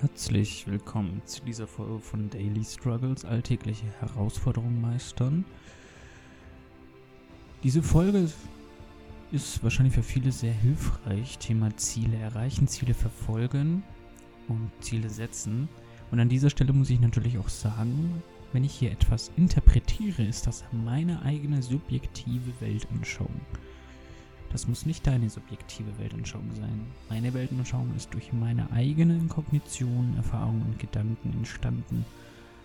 Herzlich 0.00 0.66
willkommen 0.66 1.20
zu 1.26 1.42
dieser 1.44 1.66
Folge 1.66 1.98
von 1.98 2.30
Daily 2.30 2.64
Struggles, 2.64 3.26
alltägliche 3.26 3.84
Herausforderungen 4.00 4.80
meistern. 4.80 5.44
Diese 7.62 7.82
Folge 7.82 8.30
ist 9.30 9.62
wahrscheinlich 9.62 9.94
für 9.94 10.02
viele 10.02 10.32
sehr 10.32 10.54
hilfreich. 10.54 11.36
Thema 11.36 11.76
Ziele 11.76 12.16
erreichen, 12.16 12.66
Ziele 12.66 12.94
verfolgen 12.94 13.82
und 14.48 14.70
Ziele 14.80 15.10
setzen. 15.10 15.68
Und 16.10 16.18
an 16.18 16.30
dieser 16.30 16.48
Stelle 16.48 16.72
muss 16.72 16.88
ich 16.88 17.00
natürlich 17.00 17.36
auch 17.36 17.50
sagen, 17.50 18.22
wenn 18.54 18.64
ich 18.64 18.72
hier 18.72 18.92
etwas 18.92 19.30
interpretiere, 19.36 20.22
ist 20.22 20.46
das 20.46 20.64
meine 20.72 21.20
eigene 21.20 21.60
subjektive 21.60 22.52
Weltanschauung. 22.60 23.42
Das 24.50 24.66
muss 24.66 24.84
nicht 24.84 25.06
deine 25.06 25.30
subjektive 25.30 25.96
Weltanschauung 25.98 26.50
sein. 26.54 26.86
Meine 27.08 27.32
Weltanschauung 27.32 27.94
ist 27.96 28.12
durch 28.12 28.32
meine 28.32 28.70
eigenen 28.72 29.28
Kognitionen, 29.28 30.16
Erfahrungen 30.16 30.62
und 30.62 30.78
Gedanken 30.78 31.32
entstanden 31.32 32.04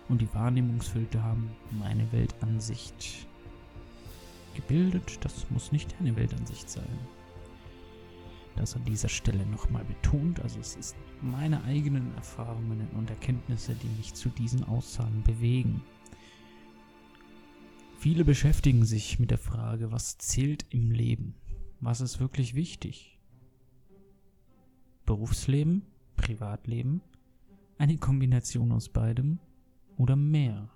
und 0.08 0.20
die 0.20 0.34
Wahrnehmungsfilter 0.34 1.22
haben 1.22 1.50
meine 1.78 2.10
Weltansicht 2.12 3.26
gebildet. 4.54 5.18
Das 5.20 5.48
muss 5.50 5.70
nicht 5.70 5.94
deine 5.98 6.16
Weltansicht 6.16 6.68
sein. 6.68 6.98
Das 8.56 8.74
an 8.74 8.84
dieser 8.84 9.08
Stelle 9.08 9.44
nochmal 9.46 9.84
betont. 9.84 10.40
Also 10.40 10.58
es 10.58 10.76
ist 10.76 10.96
meine 11.20 11.62
eigenen 11.64 12.14
Erfahrungen 12.16 12.88
und 12.96 13.10
Erkenntnisse, 13.10 13.74
die 13.74 13.96
mich 13.96 14.14
zu 14.14 14.28
diesen 14.30 14.64
Aussagen 14.64 15.22
bewegen. 15.22 15.82
Viele 17.98 18.24
beschäftigen 18.24 18.84
sich 18.84 19.18
mit 19.18 19.30
der 19.30 19.38
Frage, 19.38 19.92
was 19.92 20.18
zählt 20.18 20.64
im 20.70 20.90
Leben? 20.90 21.34
Was 21.80 22.00
ist 22.00 22.20
wirklich 22.20 22.54
wichtig? 22.54 23.18
Berufsleben, 25.04 25.82
Privatleben, 26.16 27.00
eine 27.78 27.96
Kombination 27.98 28.72
aus 28.72 28.88
beidem 28.88 29.38
oder 29.96 30.16
mehr? 30.16 30.68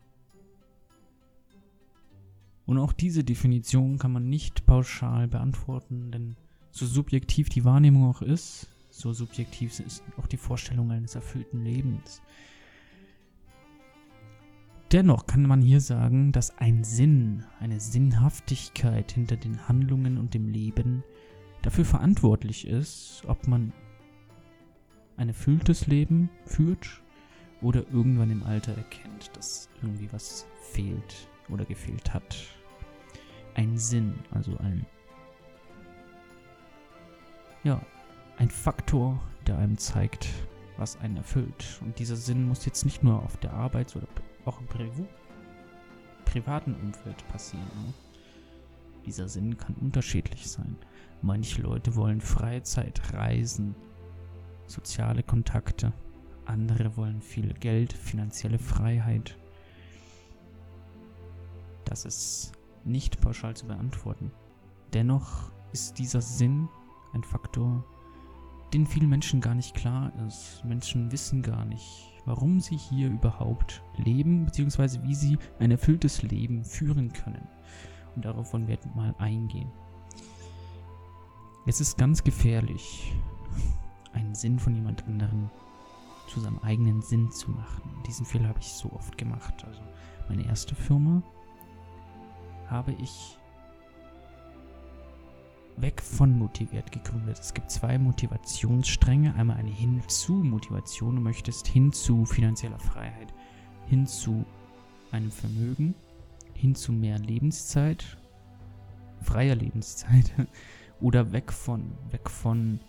Und 2.67 2.79
auch 2.79 2.93
diese 2.93 3.25
Definition 3.25 3.99
kann 3.99 4.13
man 4.13 4.29
nicht 4.29 4.67
pauschal 4.67 5.27
beantworten, 5.27 6.13
denn 6.13 6.37
so 6.71 6.87
subjektiv 6.87 7.49
die 7.49 7.65
Wahrnehmung 7.65 8.09
auch 8.09 8.23
ist, 8.23 8.69
so 8.91 9.13
subjektiv 9.13 9.81
ist 9.81 10.05
auch 10.19 10.27
die 10.27 10.37
Vorstellung 10.37 10.91
eines 10.93 11.15
erfüllten 11.15 11.65
Lebens. 11.65 12.23
Dennoch 14.93 15.27
kann 15.27 15.47
man 15.47 15.63
hier 15.63 15.81
sagen, 15.81 16.33
dass 16.33 16.59
ein 16.59 16.83
Sinn, 16.83 17.45
eine 17.61 17.79
Sinnhaftigkeit 17.79 19.13
hinter 19.13 19.37
den 19.37 19.69
Handlungen 19.69 20.19
und 20.19 20.35
dem 20.35 20.49
Leben 20.49 21.05
dafür 21.63 21.85
verantwortlich 21.85 22.67
ist, 22.67 23.23
ob 23.29 23.47
man 23.47 23.73
ein 25.17 25.29
erfülltes 25.29 25.87
Leben 25.87 26.29
führt 26.45 27.03
oder 27.63 27.85
irgendwann 27.93 28.31
im 28.31 28.43
Alter 28.43 28.77
erkennt, 28.77 29.31
dass 29.37 29.69
irgendwie 29.81 30.13
was 30.13 30.47
fehlt 30.73 31.29
oder 31.49 31.65
gefehlt 31.65 32.13
hat. 32.13 32.37
Ein 33.55 33.77
Sinn, 33.79 34.15
also 34.33 34.57
ein 34.59 34.87
ja, 37.63 37.81
ein 38.39 38.51
Faktor, 38.51 39.21
der 39.47 39.59
einem 39.59 39.77
zeigt, 39.77 40.29
was 40.79 40.99
einen 41.01 41.19
erfüllt. 41.19 41.79
Und 41.83 41.99
dieser 41.99 42.17
Sinn 42.17 42.49
muss 42.49 42.65
jetzt 42.65 42.85
nicht 42.85 43.05
nur 43.05 43.23
auf 43.23 43.37
der 43.37 43.53
Arbeit 43.53 43.95
oder 43.95 44.07
auch 44.45 44.61
im 44.61 44.67
Privu 44.67 45.07
privaten 46.31 46.75
Umfeld 46.77 47.27
passieren. 47.29 47.93
Dieser 49.05 49.29
Sinn 49.29 49.57
kann 49.57 49.75
unterschiedlich 49.75 50.49
sein. 50.49 50.77
Manche 51.23 51.63
Leute 51.63 51.97
wollen 51.97 52.21
Freizeit, 52.21 53.01
Reisen, 53.13 53.75
soziale 54.67 55.25
Kontakte. 55.25 55.93
Andere 56.45 56.97
wollen 56.97 57.21
viel 57.21 57.53
Geld, 57.55 57.93
finanzielle 57.93 58.61
Freiheit. 58.61 59.37
Das 61.85 62.05
ist 62.05 62.53
nicht 62.85 63.21
pauschal 63.21 63.57
zu 63.57 63.67
beantworten. 63.67 64.31
Dennoch 64.93 65.51
ist 65.73 65.99
dieser 65.99 66.21
Sinn 66.21 66.69
ein 67.13 67.25
Faktor, 67.25 67.85
den 68.73 68.87
vielen 68.87 69.09
Menschen 69.09 69.41
gar 69.41 69.55
nicht 69.55 69.75
klar 69.75 70.13
ist. 70.29 70.65
Menschen 70.65 71.11
wissen 71.11 71.43
gar 71.43 71.65
nicht, 71.65 72.10
warum 72.27 72.61
sie 72.61 72.77
hier 72.77 73.09
überhaupt 73.09 73.83
leben, 73.97 74.45
beziehungsweise 74.45 75.03
wie 75.03 75.15
sie 75.15 75.39
ein 75.59 75.71
erfülltes 75.71 76.23
Leben 76.23 76.65
führen 76.65 77.13
können. 77.13 77.47
Und 78.17 78.25
darauf 78.25 78.53
wollen 78.53 78.69
wir 78.69 78.79
mal 78.95 79.15
eingehen. 79.19 79.71
Es 81.67 81.81
ist 81.81 81.99
ganz 81.99 82.25
gefährlich, 82.25 83.13
einen 84.13 84.35
Sinn 84.35 84.59
von 84.59 84.75
jemand 84.75 85.07
anderem 85.07 85.51
zu 86.27 86.41
seinem 86.41 86.59
eigenen 86.61 87.03
Sinn 87.03 87.31
zu 87.31 87.51
machen. 87.51 87.83
Diesen 88.07 88.25
Fehler 88.25 88.49
habe 88.49 88.61
ich 88.61 88.69
so 88.69 88.91
oft 88.93 89.19
gemacht. 89.19 89.65
Also 89.67 89.81
meine 90.29 90.47
erste 90.47 90.75
Firma 90.75 91.23
habe 92.69 92.93
ich 92.93 93.37
weg 95.83 96.01
von 96.01 96.39
motiviert 96.39 96.93
gegründet. 96.93 97.39
Es 97.39 97.55
gibt 97.55 97.71
zwei 97.71 97.99
Motivationsstränge. 97.99 99.35
Einmal 99.35 99.57
eine 99.57 99.71
Hinzu-Motivation. 99.71 101.17
Du 101.17 101.21
möchtest 101.23 101.67
hin 101.67 101.93
zu 101.93 102.25
finanzieller 102.25 102.79
Freiheit, 102.79 103.33
hin 103.87 104.07
zu 104.07 104.45
einem 105.13 105.31
Vermögen, 105.31 105.95
hin 106.55 106.75
zu 106.75 106.93
mehr 106.93 107.19
Lebenszeit, 107.19 108.17
freier 109.23 109.55
Lebenszeit 109.55 110.33
oder 111.01 111.33
weg 111.33 111.53
von, 111.53 111.93
weg 112.11 112.29
von 112.29 112.81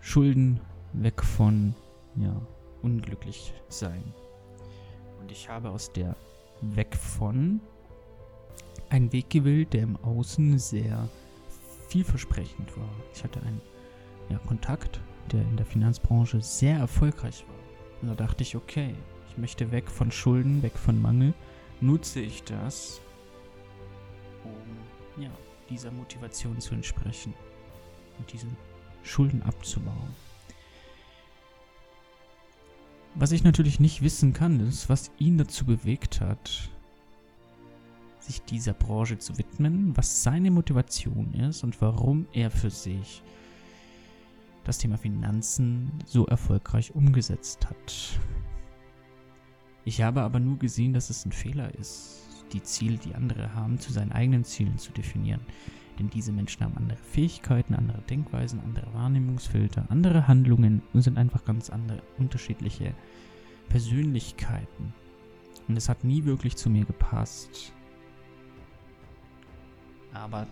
Schulden, 0.00 0.60
weg 0.92 1.22
von, 1.22 1.74
ja, 2.16 2.34
unglücklich 2.82 3.52
sein. 3.68 4.02
Und 5.20 5.30
ich 5.30 5.48
habe 5.48 5.70
aus 5.70 5.92
der 5.92 6.16
weg 6.60 6.94
von 6.96 7.60
einen 8.88 9.12
Weg 9.12 9.30
gewählt, 9.30 9.72
der 9.72 9.82
im 9.82 9.96
Außen 9.96 10.58
sehr 10.58 11.08
vielversprechend 11.90 12.76
war. 12.76 12.88
Ich 13.12 13.24
hatte 13.24 13.40
einen 13.42 13.60
ja, 14.28 14.38
Kontakt, 14.38 15.00
der 15.32 15.42
in 15.42 15.56
der 15.56 15.66
Finanzbranche 15.66 16.40
sehr 16.40 16.78
erfolgreich 16.78 17.44
war. 17.48 17.56
Und 18.00 18.08
da 18.08 18.14
dachte 18.14 18.42
ich, 18.42 18.56
okay, 18.56 18.94
ich 19.28 19.36
möchte 19.36 19.70
weg 19.70 19.90
von 19.90 20.10
Schulden, 20.10 20.62
weg 20.62 20.78
von 20.78 21.00
Mangel. 21.00 21.34
Nutze 21.80 22.20
ich 22.20 22.44
das, 22.44 23.00
um 24.44 25.22
ja, 25.22 25.30
dieser 25.68 25.90
Motivation 25.90 26.60
zu 26.60 26.74
entsprechen 26.74 27.34
und 28.18 28.32
diesen 28.32 28.56
Schulden 29.02 29.42
abzubauen. 29.42 30.14
Was 33.16 33.32
ich 33.32 33.42
natürlich 33.42 33.80
nicht 33.80 34.02
wissen 34.02 34.32
kann, 34.32 34.60
ist, 34.60 34.88
was 34.88 35.10
ihn 35.18 35.36
dazu 35.36 35.64
bewegt 35.64 36.20
hat, 36.20 36.70
sich 38.30 38.42
dieser 38.42 38.74
Branche 38.74 39.18
zu 39.18 39.36
widmen, 39.38 39.96
was 39.96 40.22
seine 40.22 40.52
Motivation 40.52 41.34
ist 41.34 41.64
und 41.64 41.80
warum 41.80 42.26
er 42.32 42.50
für 42.50 42.70
sich 42.70 43.24
das 44.62 44.78
Thema 44.78 44.96
Finanzen 44.98 45.90
so 46.06 46.26
erfolgreich 46.26 46.94
umgesetzt 46.94 47.68
hat. 47.68 48.20
Ich 49.84 50.00
habe 50.02 50.22
aber 50.22 50.38
nur 50.38 50.58
gesehen, 50.58 50.92
dass 50.92 51.10
es 51.10 51.26
ein 51.26 51.32
Fehler 51.32 51.74
ist, 51.74 52.44
die 52.52 52.62
Ziele, 52.62 52.98
die 52.98 53.16
andere 53.16 53.52
haben, 53.54 53.80
zu 53.80 53.92
seinen 53.92 54.12
eigenen 54.12 54.44
Zielen 54.44 54.78
zu 54.78 54.92
definieren. 54.92 55.40
Denn 55.98 56.08
diese 56.08 56.30
Menschen 56.30 56.62
haben 56.62 56.76
andere 56.76 56.98
Fähigkeiten, 56.98 57.74
andere 57.74 58.00
Denkweisen, 58.02 58.60
andere 58.60 58.94
Wahrnehmungsfilter, 58.94 59.86
andere 59.88 60.28
Handlungen 60.28 60.82
und 60.92 61.02
sind 61.02 61.18
einfach 61.18 61.44
ganz 61.44 61.68
andere, 61.68 62.00
unterschiedliche 62.18 62.94
Persönlichkeiten. 63.70 64.94
Und 65.66 65.76
es 65.76 65.88
hat 65.88 66.04
nie 66.04 66.24
wirklich 66.24 66.56
zu 66.56 66.70
mir 66.70 66.84
gepasst. 66.84 67.72
Aber 70.12 70.46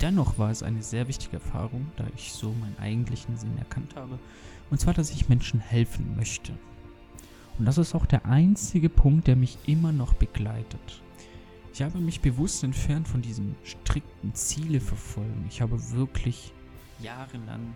dennoch 0.00 0.38
war 0.38 0.50
es 0.50 0.62
eine 0.62 0.82
sehr 0.82 1.08
wichtige 1.08 1.36
Erfahrung, 1.36 1.90
da 1.96 2.04
ich 2.16 2.32
so 2.32 2.52
meinen 2.52 2.78
eigentlichen 2.78 3.36
Sinn 3.36 3.56
erkannt 3.58 3.94
habe. 3.96 4.18
Und 4.70 4.80
zwar, 4.80 4.94
dass 4.94 5.10
ich 5.10 5.28
Menschen 5.28 5.60
helfen 5.60 6.16
möchte. 6.16 6.52
Und 7.58 7.64
das 7.64 7.78
ist 7.78 7.94
auch 7.94 8.06
der 8.06 8.26
einzige 8.26 8.88
Punkt, 8.88 9.26
der 9.26 9.36
mich 9.36 9.58
immer 9.66 9.92
noch 9.92 10.14
begleitet. 10.14 11.02
Ich 11.72 11.82
habe 11.82 11.98
mich 11.98 12.20
bewusst 12.20 12.64
entfernt 12.64 13.08
von 13.08 13.22
diesem 13.22 13.54
strikten 13.64 14.34
Ziele 14.34 14.80
verfolgen. 14.80 15.46
Ich 15.48 15.60
habe 15.60 15.92
wirklich 15.92 16.52
jahrelang 17.00 17.74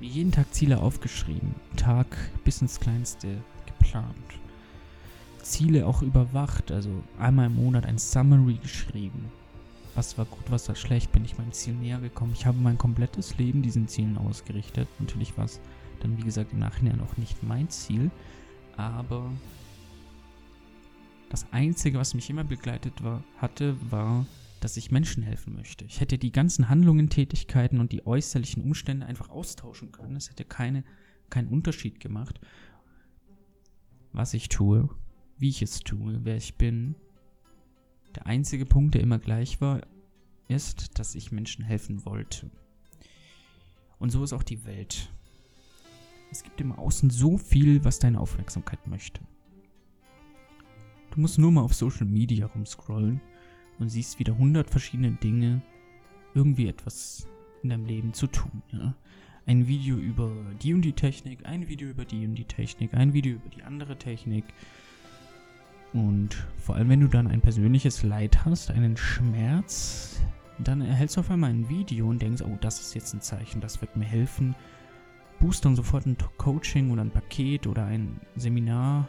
mir 0.00 0.08
jeden 0.08 0.32
Tag 0.32 0.54
Ziele 0.54 0.80
aufgeschrieben, 0.80 1.54
Tag 1.76 2.06
bis 2.44 2.62
ins 2.62 2.78
Kleinste 2.78 3.42
geplant. 3.66 4.14
Ziele 5.42 5.86
auch 5.86 6.02
überwacht, 6.02 6.70
also 6.70 6.90
einmal 7.18 7.46
im 7.46 7.56
Monat 7.56 7.86
ein 7.86 7.98
Summary 7.98 8.54
geschrieben, 8.54 9.30
was 9.98 10.16
war 10.16 10.26
gut, 10.26 10.48
was 10.48 10.68
war 10.68 10.76
schlecht, 10.76 11.10
bin 11.10 11.24
ich 11.24 11.38
meinem 11.38 11.50
Ziel 11.50 11.74
näher 11.74 11.98
gekommen. 11.98 12.32
Ich 12.32 12.46
habe 12.46 12.56
mein 12.56 12.78
komplettes 12.78 13.36
Leben 13.36 13.62
diesen 13.62 13.88
Zielen 13.88 14.16
ausgerichtet. 14.16 14.88
Natürlich 15.00 15.36
war 15.36 15.46
es 15.46 15.60
dann, 15.98 16.16
wie 16.16 16.22
gesagt, 16.22 16.52
im 16.52 16.60
Nachhinein 16.60 17.00
auch 17.00 17.16
nicht 17.16 17.42
mein 17.42 17.68
Ziel, 17.68 18.12
aber 18.76 19.28
das 21.30 21.52
Einzige, 21.52 21.98
was 21.98 22.14
mich 22.14 22.30
immer 22.30 22.44
begleitet 22.44 23.02
war, 23.02 23.24
hatte, 23.38 23.76
war, 23.90 24.24
dass 24.60 24.76
ich 24.76 24.92
Menschen 24.92 25.24
helfen 25.24 25.56
möchte. 25.56 25.84
Ich 25.84 25.98
hätte 25.98 26.16
die 26.16 26.30
ganzen 26.30 26.68
Handlungen, 26.68 27.10
Tätigkeiten 27.10 27.80
und 27.80 27.90
die 27.90 28.06
äußerlichen 28.06 28.62
Umstände 28.62 29.04
einfach 29.04 29.30
austauschen 29.30 29.90
können. 29.90 30.14
Es 30.14 30.30
hätte 30.30 30.44
keine, 30.44 30.84
keinen 31.28 31.48
Unterschied 31.48 31.98
gemacht. 31.98 32.38
was 34.12 34.32
ich 34.32 34.48
tue, 34.48 34.88
wie 35.38 35.48
ich 35.48 35.60
es 35.60 35.80
tue, 35.80 36.20
wer 36.22 36.36
ich 36.36 36.54
bin. 36.54 36.94
Der 38.14 38.26
einzige 38.26 38.66
Punkt, 38.66 38.94
der 38.94 39.02
immer 39.02 39.18
gleich 39.18 39.60
war, 39.60 39.80
ist, 40.48 40.98
dass 40.98 41.14
ich 41.14 41.32
Menschen 41.32 41.64
helfen 41.64 42.04
wollte. 42.04 42.50
Und 43.98 44.10
so 44.10 44.22
ist 44.24 44.32
auch 44.32 44.42
die 44.42 44.64
Welt. 44.64 45.10
Es 46.30 46.42
gibt 46.42 46.60
im 46.60 46.72
Außen 46.72 47.10
so 47.10 47.38
viel, 47.38 47.84
was 47.84 47.98
deine 47.98 48.20
Aufmerksamkeit 48.20 48.86
möchte. 48.86 49.20
Du 51.10 51.20
musst 51.20 51.38
nur 51.38 51.50
mal 51.50 51.62
auf 51.62 51.74
Social 51.74 52.06
Media 52.06 52.46
rumscrollen 52.46 53.20
und 53.78 53.88
siehst 53.88 54.18
wieder 54.18 54.36
hundert 54.36 54.70
verschiedene 54.70 55.12
Dinge, 55.12 55.62
irgendwie 56.34 56.68
etwas 56.68 57.26
in 57.62 57.70
deinem 57.70 57.86
Leben 57.86 58.12
zu 58.12 58.26
tun. 58.26 58.62
Ja? 58.72 58.94
Ein 59.46 59.66
Video 59.66 59.96
über 59.96 60.30
die 60.62 60.74
und 60.74 60.82
die 60.82 60.92
Technik, 60.92 61.46
ein 61.46 61.68
Video 61.68 61.88
über 61.88 62.04
die 62.04 62.26
und 62.26 62.34
die 62.34 62.44
Technik, 62.44 62.94
ein 62.94 63.14
Video 63.14 63.36
über 63.36 63.48
die 63.48 63.62
andere 63.62 63.98
Technik. 63.98 64.44
Und 65.92 66.46
vor 66.58 66.76
allem, 66.76 66.88
wenn 66.88 67.00
du 67.00 67.08
dann 67.08 67.26
ein 67.26 67.40
persönliches 67.40 68.02
Leid 68.02 68.44
hast, 68.44 68.70
einen 68.70 68.96
Schmerz, 68.96 70.20
dann 70.58 70.80
erhältst 70.80 71.16
du 71.16 71.20
auf 71.20 71.30
einmal 71.30 71.50
ein 71.50 71.68
Video 71.68 72.08
und 72.08 72.20
denkst, 72.20 72.42
oh, 72.42 72.58
das 72.60 72.80
ist 72.80 72.94
jetzt 72.94 73.14
ein 73.14 73.20
Zeichen, 73.20 73.60
das 73.60 73.80
wird 73.80 73.96
mir 73.96 74.04
helfen. 74.04 74.54
Boost 75.40 75.64
dann 75.64 75.76
sofort 75.76 76.06
ein 76.06 76.16
Coaching 76.36 76.90
oder 76.90 77.02
ein 77.02 77.10
Paket 77.10 77.66
oder 77.66 77.84
ein 77.84 78.20
Seminar, 78.36 79.08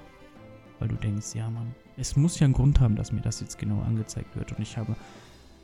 weil 0.77 0.87
du 0.87 0.95
denkst, 0.95 1.33
ja, 1.33 1.49
Mann, 1.49 1.73
es 1.97 2.15
muss 2.15 2.39
ja 2.39 2.45
einen 2.45 2.53
Grund 2.53 2.79
haben, 2.79 2.95
dass 2.95 3.11
mir 3.11 3.21
das 3.21 3.41
jetzt 3.41 3.57
genau 3.57 3.81
angezeigt 3.81 4.35
wird. 4.35 4.51
Und 4.53 4.61
ich 4.61 4.77
habe 4.77 4.95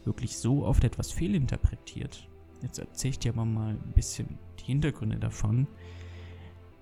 wirklich 0.04 0.38
so 0.38 0.66
oft 0.66 0.84
etwas 0.84 1.12
fehlinterpretiert. 1.12 2.28
Jetzt 2.62 2.80
erzähle 2.80 3.12
ich 3.12 3.20
dir 3.20 3.34
aber 3.34 3.46
mal 3.46 3.72
ein 3.72 3.94
bisschen 3.94 4.40
die 4.60 4.66
Hintergründe 4.66 5.18
davon. 5.18 5.68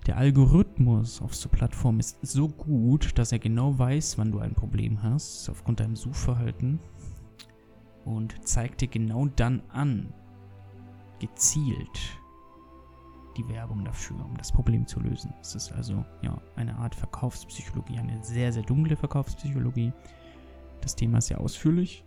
Der 0.05 0.17
Algorithmus 0.17 1.21
auf 1.21 1.33
so 1.33 1.47
Plattformen 1.47 2.01
ist 2.01 2.19
so 2.21 2.49
gut, 2.49 3.17
dass 3.17 3.31
er 3.31 3.39
genau 3.39 3.77
weiß, 3.79 4.17
wann 4.17 4.31
du 4.31 4.39
ein 4.39 4.53
Problem 4.53 5.01
hast, 5.01 5.49
aufgrund 5.49 5.79
deinem 5.79 5.95
Suchverhalten. 5.95 6.79
Und 8.03 8.45
zeigt 8.45 8.81
dir 8.81 8.89
genau 8.89 9.27
dann 9.27 9.61
an, 9.69 10.13
gezielt, 11.19 12.19
die 13.37 13.47
Werbung 13.47 13.85
dafür, 13.85 14.25
um 14.25 14.35
das 14.35 14.51
Problem 14.51 14.85
zu 14.85 14.99
lösen. 14.99 15.33
Es 15.39 15.55
ist 15.55 15.71
also 15.71 16.03
ja 16.21 16.37
eine 16.57 16.75
Art 16.75 16.95
Verkaufspsychologie, 16.95 17.97
eine 17.97 18.21
sehr, 18.21 18.51
sehr 18.51 18.63
dunkle 18.63 18.97
Verkaufspsychologie. 18.97 19.93
Das 20.81 20.97
Thema 20.97 21.19
ist 21.19 21.27
sehr 21.27 21.39
ausführlich 21.39 22.03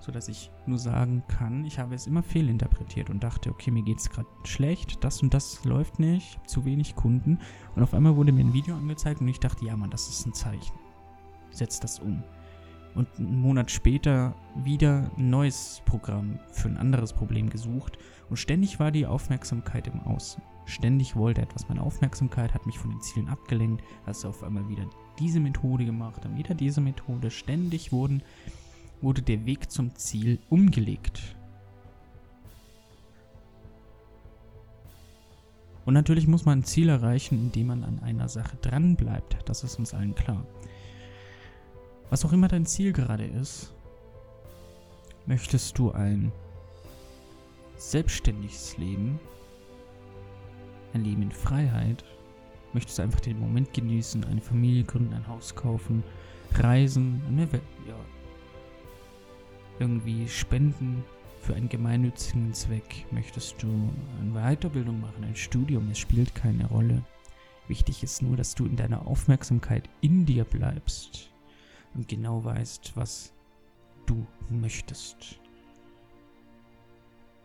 sodass 0.00 0.28
ich 0.28 0.50
nur 0.66 0.78
sagen 0.78 1.22
kann, 1.28 1.64
ich 1.64 1.78
habe 1.78 1.94
es 1.94 2.06
immer 2.06 2.22
fehlinterpretiert 2.22 3.10
und 3.10 3.22
dachte, 3.22 3.50
okay, 3.50 3.70
mir 3.70 3.82
geht 3.82 3.98
es 3.98 4.10
gerade 4.10 4.28
schlecht, 4.44 5.02
das 5.04 5.22
und 5.22 5.34
das 5.34 5.64
läuft 5.64 5.98
nicht, 5.98 6.38
zu 6.48 6.64
wenig 6.64 6.94
Kunden. 6.94 7.38
Und 7.74 7.82
auf 7.82 7.94
einmal 7.94 8.16
wurde 8.16 8.32
mir 8.32 8.44
ein 8.44 8.52
Video 8.52 8.76
angezeigt 8.76 9.20
und 9.20 9.28
ich 9.28 9.40
dachte, 9.40 9.64
ja, 9.64 9.76
Mann, 9.76 9.90
das 9.90 10.08
ist 10.08 10.26
ein 10.26 10.34
Zeichen. 10.34 10.74
Setz 11.50 11.80
das 11.80 11.98
um. 11.98 12.22
Und 12.94 13.08
einen 13.18 13.40
Monat 13.40 13.70
später 13.70 14.34
wieder 14.56 15.10
ein 15.16 15.30
neues 15.30 15.82
Programm 15.84 16.38
für 16.50 16.68
ein 16.68 16.76
anderes 16.76 17.12
Problem 17.12 17.50
gesucht 17.50 17.98
und 18.28 18.36
ständig 18.36 18.80
war 18.80 18.90
die 18.90 19.06
Aufmerksamkeit 19.06 19.86
im 19.86 20.00
Außen. 20.00 20.42
Ständig 20.64 21.16
wollte 21.16 21.40
etwas 21.40 21.68
meine 21.68 21.82
Aufmerksamkeit, 21.82 22.52
hat 22.52 22.66
mich 22.66 22.78
von 22.78 22.90
den 22.90 23.00
Zielen 23.00 23.28
abgelenkt, 23.28 23.82
hast 24.04 24.24
du 24.24 24.28
auf 24.28 24.42
einmal 24.42 24.68
wieder 24.68 24.84
diese 25.18 25.40
Methode 25.40 25.84
gemacht, 25.84 26.24
dann 26.24 26.36
wieder 26.36 26.54
diese 26.54 26.80
Methode. 26.80 27.30
Ständig 27.30 27.90
wurden 27.90 28.22
wurde 29.00 29.22
der 29.22 29.46
Weg 29.46 29.70
zum 29.70 29.94
Ziel 29.96 30.38
umgelegt. 30.48 31.36
Und 35.84 35.94
natürlich 35.94 36.26
muss 36.26 36.44
man 36.44 36.58
ein 36.58 36.64
Ziel 36.64 36.90
erreichen, 36.90 37.38
indem 37.38 37.68
man 37.68 37.84
an 37.84 38.00
einer 38.00 38.28
Sache 38.28 38.58
dranbleibt. 38.60 39.38
Das 39.46 39.64
ist 39.64 39.78
uns 39.78 39.94
allen 39.94 40.14
klar. 40.14 40.44
Was 42.10 42.24
auch 42.24 42.32
immer 42.32 42.48
dein 42.48 42.66
Ziel 42.66 42.92
gerade 42.92 43.24
ist, 43.24 43.72
möchtest 45.26 45.78
du 45.78 45.92
ein 45.92 46.32
selbstständiges 47.76 48.76
Leben, 48.76 49.18
ein 50.92 51.04
Leben 51.04 51.22
in 51.22 51.32
Freiheit, 51.32 52.04
möchtest 52.72 52.98
du 52.98 53.02
einfach 53.02 53.20
den 53.20 53.38
Moment 53.38 53.72
genießen, 53.72 54.24
eine 54.24 54.40
Familie 54.40 54.84
gründen, 54.84 55.14
ein 55.14 55.26
Haus 55.26 55.54
kaufen, 55.54 56.02
reisen, 56.54 57.22
eine, 57.28 57.42
ja, 57.86 57.96
irgendwie 59.78 60.28
spenden 60.28 61.04
für 61.40 61.54
einen 61.54 61.68
gemeinnützigen 61.68 62.52
Zweck? 62.52 63.06
Möchtest 63.10 63.62
du 63.62 63.68
eine 64.20 64.32
Weiterbildung 64.32 65.00
machen, 65.00 65.24
ein 65.24 65.36
Studium? 65.36 65.90
Es 65.90 65.98
spielt 65.98 66.34
keine 66.34 66.66
Rolle. 66.66 67.02
Wichtig 67.68 68.02
ist 68.02 68.22
nur, 68.22 68.36
dass 68.36 68.54
du 68.54 68.66
in 68.66 68.76
deiner 68.76 69.06
Aufmerksamkeit 69.06 69.88
in 70.00 70.24
dir 70.24 70.44
bleibst 70.44 71.30
und 71.94 72.08
genau 72.08 72.44
weißt, 72.44 72.92
was 72.96 73.32
du 74.06 74.26
möchtest. 74.48 75.38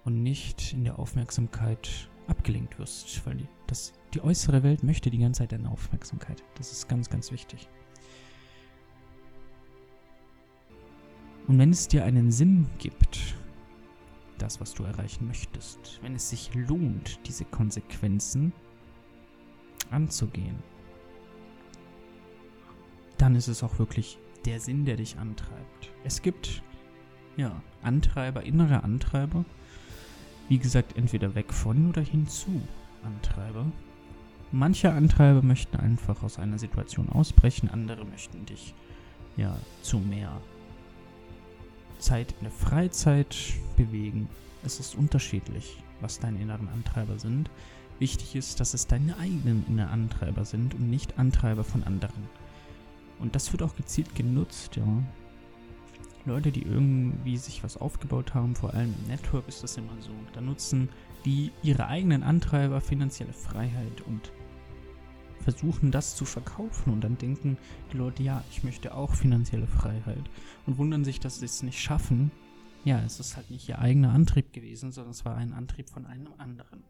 Und 0.06 0.24
nicht 0.24 0.74
in 0.74 0.84
der 0.84 1.00
Aufmerksamkeit 1.00 2.10
abgelenkt 2.28 2.80
wirst, 2.80 3.26
weil 3.26 3.36
die, 3.36 3.48
das, 3.68 3.94
die 4.14 4.22
äußere 4.22 4.64
Welt 4.64 4.84
möchte 4.84 5.10
die 5.10 5.18
ganze 5.18 5.40
Zeit 5.40 5.52
deine 5.52 5.70
Aufmerksamkeit. 5.70 6.44
Das 6.56 6.72
ist 6.72 6.88
ganz, 6.88 7.10
ganz 7.10 7.32
wichtig. 7.32 7.70
Und 11.48 11.60
wenn 11.60 11.72
es 11.72 11.88
dir 11.88 12.06
einen 12.06 12.32
Sinn 12.32 12.68
gibt, 12.80 13.36
das, 14.38 14.60
was 14.60 14.74
du 14.74 14.84
erreichen 14.84 15.28
möchtest, 15.28 16.00
wenn 16.02 16.16
es 16.16 16.30
sich 16.30 16.54
lohnt, 16.54 17.20
diese 17.28 17.46
Konsequenzen 17.46 18.54
anzugehen, 19.92 20.56
dann 23.18 23.36
ist 23.36 23.48
es 23.48 23.64
auch 23.64 23.80
wirklich 23.80 24.18
der 24.46 24.60
Sinn, 24.60 24.86
der 24.86 24.98
dich 24.98 25.18
antreibt. 25.18 25.92
Es 26.04 26.22
gibt, 26.22 26.62
ja, 27.38 27.62
Antreiber, 27.82 28.44
innere 28.44 28.84
Antreiber. 28.84 29.46
Wie 30.50 30.58
gesagt, 30.58 30.98
entweder 30.98 31.36
weg 31.36 31.54
von 31.54 31.90
oder 31.90 32.02
hinzu 32.02 32.62
Antreiber. 33.04 33.66
Manche 34.52 34.92
Antreiber 34.92 35.42
möchten 35.42 35.78
einfach 35.78 36.22
aus 36.24 36.38
einer 36.38 36.60
Situation 36.60 37.10
ausbrechen, 37.10 37.70
andere 37.70 38.06
möchten 38.06 38.46
dich 38.46 38.74
ja 39.36 39.58
zu 39.82 40.00
mehr 40.00 40.42
Zeit 42.00 42.34
in 42.34 42.44
der 42.44 42.52
Freizeit 42.52 43.36
bewegen. 43.78 44.30
Es 44.64 44.80
ist 44.80 44.96
unterschiedlich, 44.96 45.78
was 46.02 46.20
deine 46.20 46.42
inneren 46.42 46.70
Antreiber 46.70 47.20
sind. 47.20 47.50
Wichtig 48.00 48.36
ist, 48.36 48.60
dass 48.60 48.74
es 48.74 48.88
deine 48.88 49.18
eigenen 49.18 49.66
inneren 49.68 49.90
Antreiber 49.90 50.46
sind 50.46 50.74
und 50.74 50.90
nicht 50.90 51.18
Antreiber 51.20 51.64
von 51.64 51.84
anderen. 51.84 52.28
Und 53.20 53.36
das 53.36 53.52
wird 53.52 53.64
auch 53.64 53.76
gezielt 53.76 54.16
genutzt, 54.16 54.76
ja. 54.76 55.04
Leute, 56.26 56.52
die 56.52 56.64
irgendwie 56.64 57.38
sich 57.38 57.64
was 57.64 57.78
aufgebaut 57.78 58.34
haben, 58.34 58.56
vor 58.56 58.74
allem 58.74 58.94
im 59.04 59.08
Network 59.10 59.48
ist 59.48 59.62
das 59.62 59.76
immer 59.78 59.92
so, 60.00 60.12
da 60.34 60.40
nutzen 60.40 60.90
die 61.26 61.52
ihre 61.62 61.88
eigenen 61.88 62.24
Antreiber, 62.24 62.82
finanzielle 62.82 63.34
Freiheit 63.34 64.02
und 64.08 64.32
versuchen 65.44 65.92
das 65.92 66.16
zu 66.16 66.26
verkaufen 66.26 66.92
und 66.92 67.02
dann 67.02 67.18
denken 67.18 67.58
die 67.92 67.98
Leute, 67.98 68.24
ja, 68.24 68.44
ich 68.50 68.64
möchte 68.64 68.96
auch 68.96 69.14
finanzielle 69.14 69.68
Freiheit 69.68 70.24
und 70.66 70.78
wundern 70.78 71.04
sich, 71.04 71.20
dass 71.20 71.40
sie 71.40 71.46
es 71.46 71.64
nicht 71.64 71.80
schaffen. 71.80 72.32
Ja, 72.86 73.02
es 73.04 73.20
ist 73.20 73.36
halt 73.36 73.52
nicht 73.52 73.70
ihr 73.70 73.80
eigener 73.80 74.12
Antrieb 74.12 74.54
gewesen, 74.54 74.92
sondern 74.92 75.12
es 75.12 75.26
war 75.26 75.36
ein 75.36 75.54
Antrieb 75.54 75.90
von 75.90 76.06
einem 76.06 76.34
anderen. 76.38 76.84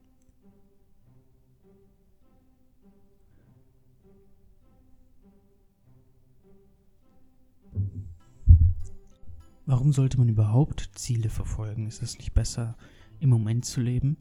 Warum 9.66 9.94
sollte 9.94 10.18
man 10.18 10.28
überhaupt 10.28 10.90
Ziele 10.94 11.30
verfolgen? 11.30 11.88
Ist 11.88 12.02
es 12.02 12.18
nicht 12.18 12.34
besser, 12.34 12.76
im 13.20 13.30
Moment 13.30 13.66
zu 13.66 13.80
leben? 13.80 14.18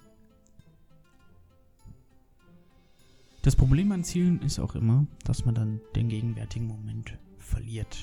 Das 3.43 3.57
Problem 3.57 3.91
an 3.91 4.05
Zielen 4.05 4.41
ist 4.43 4.61
auch 4.61 4.77
immer, 4.77 5.05
dass 5.25 5.45
man 5.45 5.57
dann 5.57 5.81
den 5.97 6.09
gegenwärtigen 6.09 6.69
Moment 6.69 7.19
verliert. 7.39 7.99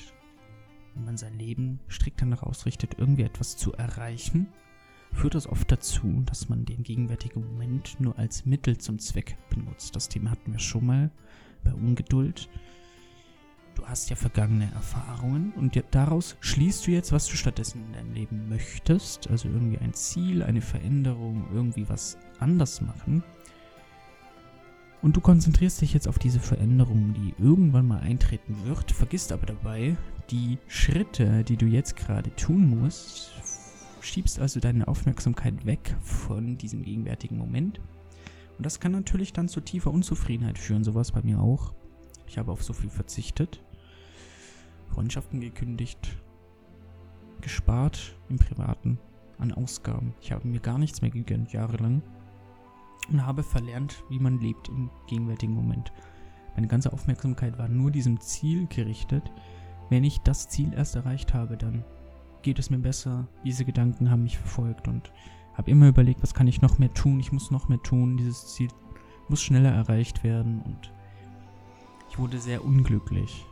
Wenn 0.94 1.06
man 1.06 1.16
sein 1.16 1.38
Leben 1.38 1.80
strikt 1.88 2.20
danach 2.20 2.42
ausrichtet, 2.42 2.96
irgendwie 2.98 3.22
etwas 3.22 3.56
zu 3.56 3.72
erreichen, 3.72 4.48
führt 5.14 5.34
das 5.34 5.46
oft 5.46 5.72
dazu, 5.72 6.22
dass 6.26 6.50
man 6.50 6.66
den 6.66 6.82
gegenwärtigen 6.82 7.42
Moment 7.42 7.98
nur 8.00 8.18
als 8.18 8.44
Mittel 8.44 8.76
zum 8.76 8.98
Zweck 8.98 9.38
benutzt. 9.48 9.96
Das 9.96 10.10
Thema 10.10 10.32
hatten 10.32 10.52
wir 10.52 10.58
schon 10.58 10.84
mal 10.84 11.10
bei 11.64 11.72
Ungeduld. 11.72 12.50
Du 13.76 13.86
hast 13.86 14.10
ja 14.10 14.16
vergangene 14.16 14.70
Erfahrungen 14.74 15.52
und 15.52 15.82
daraus 15.92 16.36
schließt 16.40 16.86
du 16.86 16.90
jetzt, 16.90 17.12
was 17.12 17.26
du 17.28 17.36
stattdessen 17.36 17.86
in 17.86 17.92
deinem 17.94 18.12
Leben 18.12 18.48
möchtest. 18.50 19.30
Also 19.30 19.48
irgendwie 19.48 19.78
ein 19.78 19.94
Ziel, 19.94 20.42
eine 20.42 20.60
Veränderung, 20.60 21.46
irgendwie 21.54 21.88
was 21.88 22.18
anders 22.40 22.82
machen. 22.82 23.24
Und 25.02 25.16
du 25.16 25.20
konzentrierst 25.20 25.80
dich 25.80 25.94
jetzt 25.94 26.08
auf 26.08 26.18
diese 26.18 26.40
Veränderung, 26.40 27.14
die 27.14 27.34
irgendwann 27.42 27.88
mal 27.88 28.00
eintreten 28.00 28.56
wird, 28.66 28.92
vergisst 28.92 29.32
aber 29.32 29.46
dabei 29.46 29.96
die 30.30 30.58
Schritte, 30.68 31.42
die 31.42 31.56
du 31.56 31.66
jetzt 31.66 31.96
gerade 31.96 32.34
tun 32.36 32.68
musst, 32.68 33.32
schiebst 34.00 34.38
also 34.38 34.60
deine 34.60 34.86
Aufmerksamkeit 34.88 35.64
weg 35.64 35.96
von 36.02 36.58
diesem 36.58 36.82
gegenwärtigen 36.82 37.38
Moment. 37.38 37.80
Und 38.58 38.66
das 38.66 38.78
kann 38.78 38.92
natürlich 38.92 39.32
dann 39.32 39.48
zu 39.48 39.60
tiefer 39.60 39.90
Unzufriedenheit 39.90 40.58
führen, 40.58 40.84
sowas 40.84 41.12
bei 41.12 41.22
mir 41.22 41.40
auch. 41.40 41.72
Ich 42.26 42.38
habe 42.38 42.52
auf 42.52 42.62
so 42.62 42.72
viel 42.74 42.90
verzichtet, 42.90 43.62
Freundschaften 44.92 45.40
gekündigt, 45.40 46.16
gespart 47.40 48.16
im 48.28 48.38
Privaten 48.38 48.98
an 49.38 49.52
Ausgaben. 49.52 50.14
Ich 50.20 50.30
habe 50.30 50.46
mir 50.46 50.60
gar 50.60 50.78
nichts 50.78 51.00
mehr 51.00 51.10
gegönnt, 51.10 51.52
jahrelang. 51.52 52.02
Und 53.08 53.26
habe 53.26 53.42
verlernt, 53.42 54.04
wie 54.08 54.20
man 54.20 54.38
lebt 54.38 54.68
im 54.68 54.90
gegenwärtigen 55.06 55.54
Moment. 55.54 55.92
Meine 56.54 56.68
ganze 56.68 56.92
Aufmerksamkeit 56.92 57.58
war 57.58 57.68
nur 57.68 57.90
diesem 57.90 58.20
Ziel 58.20 58.66
gerichtet. 58.66 59.32
Wenn 59.88 60.04
ich 60.04 60.20
das 60.20 60.48
Ziel 60.48 60.72
erst 60.72 60.94
erreicht 60.94 61.34
habe, 61.34 61.56
dann 61.56 61.84
geht 62.42 62.58
es 62.58 62.70
mir 62.70 62.78
besser. 62.78 63.26
Diese 63.44 63.64
Gedanken 63.64 64.10
haben 64.10 64.22
mich 64.22 64.38
verfolgt 64.38 64.86
und 64.86 65.12
habe 65.54 65.70
immer 65.70 65.88
überlegt, 65.88 66.22
was 66.22 66.34
kann 66.34 66.46
ich 66.46 66.62
noch 66.62 66.78
mehr 66.78 66.94
tun? 66.94 67.18
Ich 67.18 67.32
muss 67.32 67.50
noch 67.50 67.68
mehr 67.68 67.82
tun. 67.82 68.16
Dieses 68.16 68.54
Ziel 68.54 68.68
muss 69.28 69.42
schneller 69.42 69.70
erreicht 69.70 70.22
werden 70.24 70.62
und 70.62 70.92
ich 72.10 72.18
wurde 72.18 72.38
sehr 72.38 72.64
unglücklich, 72.64 73.46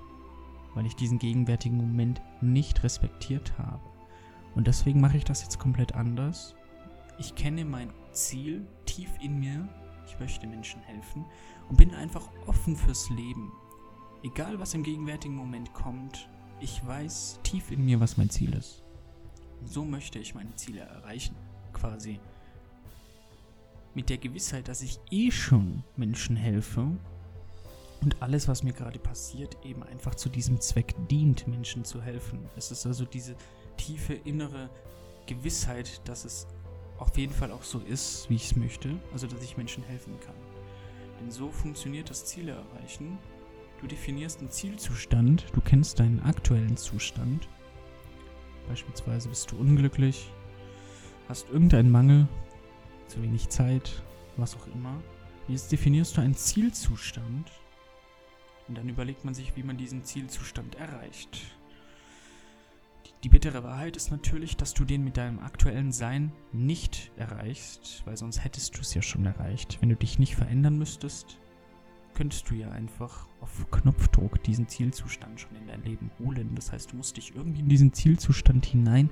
weil 0.75 0.85
ich 0.85 0.97
diesen 0.97 1.21
gegenwärtigen 1.21 1.77
Moment 1.77 2.21
nicht 2.41 2.83
respektiert 2.83 3.57
habe. 3.57 3.81
Und 4.57 4.67
deswegen 4.67 5.01
mache 5.01 5.17
ich 5.17 5.25
das 5.25 5.43
jetzt 5.43 5.61
komplett 5.61 5.95
anders. 5.95 6.57
Ich 7.19 7.37
kenne 7.37 7.65
mein 7.65 7.91
Ziel 8.27 8.67
tief 8.85 9.11
in 9.23 9.39
mir. 9.39 9.69
Ich 10.07 10.19
möchte 10.19 10.47
Menschen 10.47 10.81
helfen 10.83 11.25
und 11.69 11.77
bin 11.77 11.95
einfach 11.95 12.29
offen 12.47 12.77
fürs 12.77 13.09
Leben. 13.11 13.53
Egal 14.23 14.59
was 14.59 14.75
im 14.75 14.83
gegenwärtigen 14.83 15.37
Moment 15.37 15.73
kommt, 15.73 16.29
ich 16.61 16.85
weiß 16.85 17.39
tief 17.45 17.71
in 17.71 17.85
mir, 17.85 18.01
was 18.01 18.17
mein 18.17 18.31
Ziel 18.31 18.55
ist. 18.55 18.83
So 19.65 19.85
möchte 19.85 20.19
ich 20.19 20.35
meine 20.35 20.55
Ziele 20.57 20.81
erreichen, 20.81 21.37
quasi. 21.73 22.19
Mit 23.95 24.11
der 24.11 24.19
Gewissheit, 24.19 24.69
dass 24.69 24.83
ich 24.83 24.99
eh 25.11 25.31
schon 25.31 25.85
Menschen 25.97 26.37
helfe 26.37 26.89
und 28.03 28.23
alles, 28.23 28.49
was 28.49 28.63
mir 28.63 28.73
gerade 28.73 28.99
passiert, 28.99 29.57
eben 29.65 29.83
einfach 29.83 30.15
zu 30.15 30.29
diesem 30.29 30.61
Zweck 30.61 30.95
dient, 31.09 31.47
Menschen 31.47 31.85
zu 31.85 32.03
helfen. 32.03 32.41
Es 32.57 32.71
ist 32.71 32.87
also 32.87 33.05
diese 33.05 33.37
tiefe 33.77 34.15
innere 34.15 34.71
Gewissheit, 35.27 36.01
dass 36.09 36.25
es 36.25 36.47
auf 36.99 37.17
jeden 37.17 37.33
Fall 37.33 37.53
auch 37.53 37.63
so 37.63 37.79
ist, 37.81 38.29
wie 38.29 38.35
ich 38.35 38.47
es 38.47 38.57
möchte, 38.57 38.99
also 39.13 39.27
dass 39.27 39.43
ich 39.43 39.57
Menschen 39.57 39.83
helfen 39.85 40.19
kann. 40.21 40.35
Denn 41.21 41.31
so 41.31 41.51
funktioniert 41.51 42.11
das 42.11 42.25
Ziele 42.25 42.53
erreichen. 42.53 43.19
Du 43.81 43.87
definierst 43.87 44.41
einen 44.41 44.51
Zielzustand, 44.51 45.47
du 45.53 45.61
kennst 45.61 46.01
deinen 46.01 46.21
aktuellen 46.21 46.77
Zustand. 46.77 47.49
Beispielsweise 48.69 49.29
bist 49.29 49.51
du 49.51 49.57
unglücklich, 49.57 50.31
hast 51.29 51.49
irgendeinen 51.49 51.91
Mangel, 51.91 52.29
zu 53.07 53.23
wenig 53.23 53.49
Zeit, 53.49 54.03
was 54.37 54.57
auch 54.57 54.67
immer. 54.75 54.95
Jetzt 55.47 55.73
definierst 55.73 56.17
du 56.17 56.21
einen 56.21 56.35
Zielzustand 56.35 57.51
und 58.69 58.77
dann 58.77 58.89
überlegt 58.89 59.25
man 59.25 59.33
sich, 59.33 59.57
wie 59.57 59.63
man 59.63 59.79
diesen 59.79 60.05
Zielzustand 60.05 60.75
erreicht. 60.75 61.58
Die 63.25 63.29
bittere 63.29 63.65
Wahrheit 63.65 63.97
ist 63.97 64.13
natürlich, 64.13 64.57
dass 64.57 64.75
du 64.75 64.85
den 64.85 65.03
mit 65.03 65.17
deinem 65.17 65.41
aktuellen 65.41 65.91
Sein 65.91 66.31
nicht 66.53 67.11
erreichst, 67.17 68.03
weil 68.05 68.17
sonst 68.17 68.45
hättest 68.45 68.77
du 68.77 68.81
es 68.81 68.95
ja 68.95 69.03
schon 69.03 69.27
erreicht. 69.27 69.79
Wenn 69.81 69.89
du 69.89 69.97
dich 69.97 70.21
nicht 70.21 70.37
verändern 70.37 70.79
müsstest, 70.79 71.41
könntest 72.15 72.49
du 72.49 72.55
ja 72.55 72.71
einfach 72.71 73.27
auf 73.41 73.69
Knopfdruck 73.73 74.41
diesen 74.45 74.69
Zielzustand 74.69 75.41
schon 75.41 75.57
in 75.57 75.67
dein 75.67 75.83
Leben 75.83 76.13
holen. 76.21 76.55
Das 76.55 76.71
heißt, 76.71 76.93
du 76.93 76.97
musst 76.97 77.17
dich 77.17 77.35
irgendwie 77.35 77.61
in 77.61 77.69
diesen 77.69 77.93
Zielzustand 77.93 78.65
hinein 78.67 79.11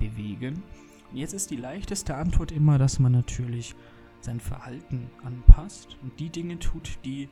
bewegen. 0.00 0.64
Und 1.12 1.18
jetzt 1.18 1.32
ist 1.32 1.52
die 1.52 1.56
leichteste 1.56 2.16
Antwort 2.16 2.50
immer, 2.50 2.76
dass 2.78 2.98
man 2.98 3.12
natürlich 3.12 3.76
sein 4.20 4.40
Verhalten 4.40 5.08
anpasst 5.22 5.96
und 6.02 6.18
die 6.18 6.30
Dinge 6.30 6.58
tut, 6.58 6.98
die 7.04 7.28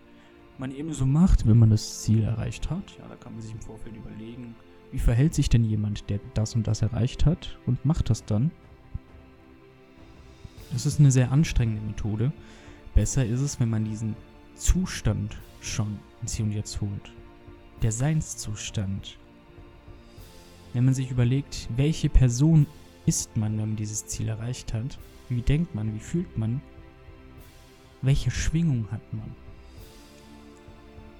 man 0.56 0.70
eben 0.70 0.92
so 0.92 1.04
macht, 1.04 1.48
wenn 1.48 1.58
man 1.58 1.70
das 1.70 2.02
Ziel 2.02 2.22
erreicht 2.22 2.70
hat. 2.70 2.96
Ja, 2.98 3.08
da 3.08 3.16
kann 3.16 3.32
man 3.32 3.42
sich 3.42 3.52
im 3.52 3.60
Vorfeld 3.60 3.96
überlegen, 3.96 4.54
wie 4.92 4.98
verhält 4.98 5.34
sich 5.34 5.48
denn 5.48 5.64
jemand, 5.64 6.08
der 6.10 6.20
das 6.34 6.54
und 6.54 6.66
das 6.66 6.82
erreicht 6.82 7.26
hat 7.26 7.58
und 7.66 7.84
macht 7.84 8.10
das 8.10 8.24
dann? 8.24 8.50
Das 10.72 10.86
ist 10.86 11.00
eine 11.00 11.10
sehr 11.10 11.32
anstrengende 11.32 11.82
Methode. 11.82 12.32
Besser 12.94 13.24
ist 13.24 13.40
es, 13.40 13.58
wenn 13.58 13.70
man 13.70 13.84
diesen 13.84 14.14
Zustand 14.54 15.38
schon 15.60 15.98
ins 16.20 16.34
Hier 16.34 16.44
und 16.44 16.52
Jetzt 16.52 16.80
holt. 16.80 17.12
Der 17.82 17.92
Seinszustand. 17.92 19.18
Wenn 20.72 20.84
man 20.84 20.94
sich 20.94 21.10
überlegt, 21.10 21.68
welche 21.76 22.08
Person 22.08 22.66
ist 23.06 23.36
man, 23.36 23.52
wenn 23.52 23.68
man 23.70 23.76
dieses 23.76 24.06
Ziel 24.06 24.28
erreicht 24.28 24.72
hat, 24.72 24.98
wie 25.28 25.42
denkt 25.42 25.74
man, 25.74 25.94
wie 25.94 26.00
fühlt 26.00 26.38
man, 26.38 26.60
welche 28.02 28.30
Schwingung 28.30 28.90
hat 28.90 29.12
man. 29.12 29.34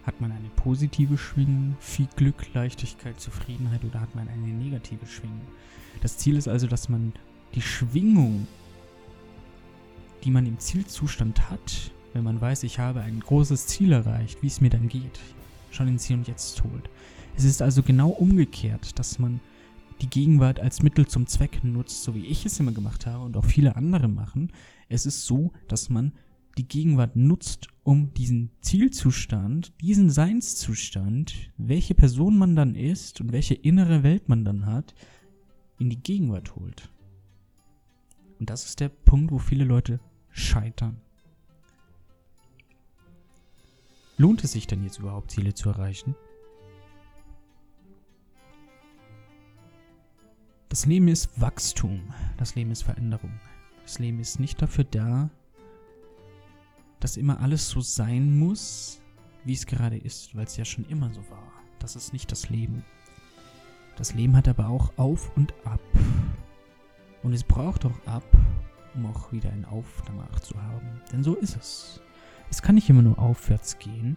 Hat 0.04 0.20
man 0.20 0.32
eine 0.32 0.48
positive 0.56 1.16
Schwingung, 1.16 1.76
viel 1.80 2.08
Glück, 2.16 2.52
Leichtigkeit, 2.54 3.20
Zufriedenheit 3.20 3.84
oder 3.84 4.00
hat 4.00 4.14
man 4.14 4.28
eine 4.28 4.48
negative 4.48 5.06
Schwingung? 5.06 5.40
Das 6.00 6.18
Ziel 6.18 6.36
ist 6.36 6.48
also, 6.48 6.66
dass 6.66 6.88
man 6.88 7.12
die 7.54 7.62
Schwingung, 7.62 8.46
die 10.24 10.30
man 10.30 10.46
im 10.46 10.58
Zielzustand 10.58 11.50
hat, 11.50 11.92
wenn 12.14 12.24
man 12.24 12.40
weiß, 12.40 12.64
ich 12.64 12.78
habe 12.78 13.00
ein 13.00 13.20
großes 13.20 13.66
Ziel 13.66 13.92
erreicht, 13.92 14.42
wie 14.42 14.48
es 14.48 14.60
mir 14.60 14.70
dann 14.70 14.88
geht, 14.88 15.20
schon 15.70 15.88
ins 15.88 16.04
Hier 16.04 16.16
und 16.16 16.26
Jetzt 16.26 16.62
holt. 16.64 16.90
Es 17.36 17.44
ist 17.44 17.62
also 17.62 17.82
genau 17.82 18.10
umgekehrt, 18.10 18.98
dass 18.98 19.18
man 19.18 19.40
die 20.00 20.10
Gegenwart 20.10 20.58
als 20.60 20.82
Mittel 20.82 21.06
zum 21.06 21.26
Zweck 21.26 21.62
nutzt, 21.62 22.02
so 22.02 22.14
wie 22.14 22.26
ich 22.26 22.44
es 22.44 22.58
immer 22.58 22.72
gemacht 22.72 23.06
habe 23.06 23.24
und 23.24 23.36
auch 23.36 23.44
viele 23.44 23.76
andere 23.76 24.08
machen. 24.08 24.50
Es 24.88 25.06
ist 25.06 25.24
so, 25.26 25.52
dass 25.68 25.88
man 25.88 26.12
die 26.58 26.68
Gegenwart 26.68 27.16
nutzt, 27.16 27.68
um 27.82 28.12
diesen 28.14 28.50
Zielzustand, 28.60 29.72
diesen 29.80 30.10
Seinszustand, 30.10 31.50
welche 31.56 31.94
Person 31.94 32.36
man 32.36 32.54
dann 32.54 32.74
ist 32.74 33.20
und 33.20 33.32
welche 33.32 33.54
innere 33.54 34.02
Welt 34.02 34.28
man 34.28 34.44
dann 34.44 34.66
hat, 34.66 34.94
in 35.78 35.90
die 35.90 36.02
Gegenwart 36.02 36.54
holt. 36.56 36.90
Und 38.38 38.50
das 38.50 38.66
ist 38.66 38.80
der 38.80 38.88
Punkt, 38.88 39.32
wo 39.32 39.38
viele 39.38 39.64
Leute 39.64 40.00
scheitern. 40.30 41.00
Lohnt 44.18 44.44
es 44.44 44.52
sich 44.52 44.66
denn 44.66 44.84
jetzt 44.84 44.98
überhaupt, 44.98 45.30
Ziele 45.30 45.54
zu 45.54 45.70
erreichen? 45.70 46.14
Das 50.68 50.86
Leben 50.86 51.08
ist 51.08 51.40
Wachstum, 51.40 52.00
das 52.38 52.54
Leben 52.54 52.70
ist 52.70 52.82
Veränderung. 52.82 53.32
Das 53.82 53.98
Leben 53.98 54.20
ist 54.20 54.38
nicht 54.38 54.62
dafür 54.62 54.84
da, 54.84 55.30
dass 57.02 57.16
immer 57.16 57.40
alles 57.40 57.68
so 57.68 57.80
sein 57.80 58.38
muss, 58.38 59.00
wie 59.44 59.54
es 59.54 59.66
gerade 59.66 59.96
ist, 59.96 60.36
weil 60.36 60.44
es 60.44 60.56
ja 60.56 60.64
schon 60.64 60.84
immer 60.84 61.12
so 61.12 61.20
war. 61.30 61.52
Das 61.80 61.96
ist 61.96 62.12
nicht 62.12 62.30
das 62.30 62.48
Leben. 62.48 62.84
Das 63.96 64.14
Leben 64.14 64.36
hat 64.36 64.46
aber 64.46 64.68
auch 64.68 64.92
Auf 64.96 65.36
und 65.36 65.52
Ab. 65.64 65.80
Und 67.24 67.32
es 67.32 67.42
braucht 67.42 67.84
auch 67.84 68.06
Ab, 68.06 68.24
um 68.94 69.06
auch 69.06 69.32
wieder 69.32 69.50
ein 69.50 69.64
Auf 69.64 70.02
danach 70.06 70.38
zu 70.40 70.54
haben. 70.62 71.00
Denn 71.12 71.24
so 71.24 71.34
ist 71.34 71.56
es. 71.56 72.00
Es 72.50 72.62
kann 72.62 72.76
nicht 72.76 72.88
immer 72.88 73.02
nur 73.02 73.18
aufwärts 73.18 73.80
gehen. 73.80 74.16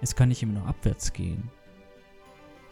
Es 0.00 0.16
kann 0.16 0.30
nicht 0.30 0.42
immer 0.42 0.54
nur 0.54 0.66
abwärts 0.66 1.12
gehen. 1.12 1.48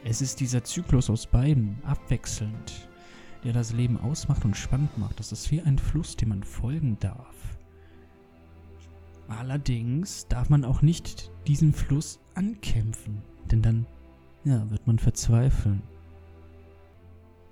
Es 0.02 0.20
ist 0.20 0.40
dieser 0.40 0.64
Zyklus 0.64 1.10
aus 1.10 1.26
beiden, 1.26 1.78
abwechselnd, 1.84 2.88
der 3.44 3.52
das 3.52 3.72
Leben 3.72 4.00
ausmacht 4.00 4.44
und 4.44 4.56
spannend 4.56 4.98
macht. 4.98 5.20
Das 5.20 5.30
ist 5.30 5.50
wie 5.52 5.60
ein 5.60 5.78
Fluss, 5.78 6.16
dem 6.16 6.30
man 6.30 6.42
folgen 6.42 6.98
darf. 6.98 7.57
Allerdings 9.28 10.26
darf 10.28 10.48
man 10.48 10.64
auch 10.64 10.80
nicht 10.80 11.30
diesen 11.46 11.72
Fluss 11.72 12.18
ankämpfen, 12.34 13.22
denn 13.50 13.62
dann 13.62 13.86
ja, 14.44 14.68
wird 14.70 14.86
man 14.86 14.98
verzweifeln. 14.98 15.82